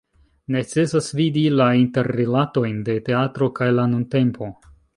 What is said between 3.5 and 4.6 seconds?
kaj la nuntempo.